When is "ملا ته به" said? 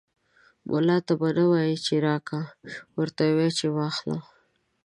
0.69-1.29